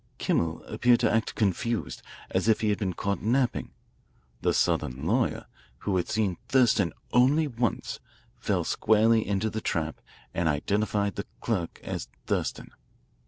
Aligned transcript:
Kimmel 0.17 0.63
appeared 0.63 0.99
to 1.01 1.13
act 1.13 1.35
confused, 1.35 2.01
as 2.31 2.47
if 2.47 2.61
he 2.61 2.69
had 2.69 2.79
been 2.79 2.93
caught 2.95 3.21
napping. 3.21 3.69
The 4.41 4.51
Southern 4.51 5.05
lawyer, 5.05 5.45
who 5.81 5.95
had 5.97 6.09
seen 6.09 6.37
Thurston 6.47 6.91
only 7.13 7.45
once, 7.45 7.99
fell 8.35 8.63
squarely 8.63 9.23
into 9.27 9.51
the 9.51 9.61
trap 9.61 10.01
and 10.33 10.49
identified 10.49 11.17
the 11.17 11.27
clerk 11.39 11.79
as 11.83 12.07
Thurston. 12.25 12.71